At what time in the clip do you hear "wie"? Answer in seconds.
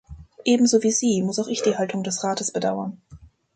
0.81-0.89